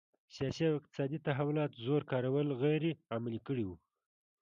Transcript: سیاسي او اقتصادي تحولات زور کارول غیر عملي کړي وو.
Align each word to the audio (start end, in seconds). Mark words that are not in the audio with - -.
سیاسي 0.35 0.63
او 0.67 0.75
اقتصادي 0.79 1.17
تحولات 1.27 1.71
زور 1.85 2.01
کارول 2.11 2.47
غیر 2.61 2.83
عملي 3.15 3.39
کړي 3.47 3.63
وو. 3.65 3.75